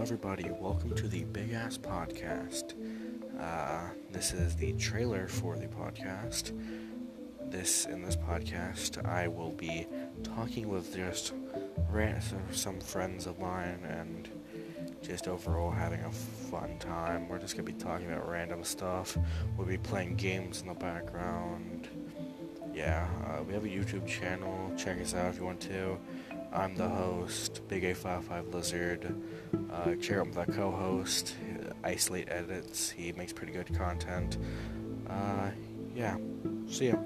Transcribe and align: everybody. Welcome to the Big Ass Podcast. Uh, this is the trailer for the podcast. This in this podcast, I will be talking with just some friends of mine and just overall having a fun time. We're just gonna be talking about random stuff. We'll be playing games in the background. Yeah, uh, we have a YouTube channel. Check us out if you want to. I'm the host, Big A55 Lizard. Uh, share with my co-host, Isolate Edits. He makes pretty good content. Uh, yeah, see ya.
everybody. 0.00 0.50
Welcome 0.50 0.94
to 0.96 1.06
the 1.06 1.24
Big 1.24 1.52
Ass 1.52 1.78
Podcast. 1.78 2.74
Uh, 3.40 3.90
this 4.10 4.32
is 4.32 4.56
the 4.56 4.72
trailer 4.72 5.28
for 5.28 5.56
the 5.56 5.66
podcast. 5.66 6.52
This 7.50 7.86
in 7.86 8.02
this 8.02 8.16
podcast, 8.16 9.06
I 9.06 9.28
will 9.28 9.52
be 9.52 9.86
talking 10.22 10.68
with 10.68 10.94
just 10.94 11.32
some 12.50 12.80
friends 12.80 13.26
of 13.26 13.38
mine 13.38 13.78
and 13.88 14.28
just 15.00 15.28
overall 15.28 15.70
having 15.70 16.00
a 16.00 16.10
fun 16.10 16.76
time. 16.80 17.28
We're 17.28 17.38
just 17.38 17.56
gonna 17.56 17.64
be 17.64 17.72
talking 17.72 18.10
about 18.10 18.28
random 18.28 18.64
stuff. 18.64 19.16
We'll 19.56 19.68
be 19.68 19.78
playing 19.78 20.16
games 20.16 20.60
in 20.60 20.66
the 20.66 20.74
background. 20.74 21.88
Yeah, 22.74 23.08
uh, 23.26 23.44
we 23.44 23.54
have 23.54 23.64
a 23.64 23.68
YouTube 23.68 24.06
channel. 24.08 24.72
Check 24.76 25.00
us 25.00 25.14
out 25.14 25.28
if 25.28 25.38
you 25.38 25.44
want 25.44 25.60
to. 25.60 25.96
I'm 26.54 26.76
the 26.76 26.88
host, 26.88 27.62
Big 27.66 27.82
A55 27.82 28.54
Lizard. 28.54 29.14
Uh, 29.72 29.94
share 30.00 30.22
with 30.22 30.36
my 30.36 30.44
co-host, 30.44 31.34
Isolate 31.82 32.28
Edits. 32.30 32.90
He 32.90 33.12
makes 33.12 33.32
pretty 33.32 33.52
good 33.52 33.76
content. 33.76 34.38
Uh, 35.10 35.50
yeah, 35.96 36.16
see 36.68 36.88
ya. 36.88 36.96